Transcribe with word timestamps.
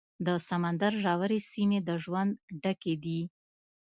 د 0.25 0.27
سمندر 0.49 0.93
ژورې 1.03 1.39
سیمې 1.51 1.79
د 1.87 1.89
ژوند 2.03 2.31
ډکې 2.63 2.93
دي. 3.03 3.21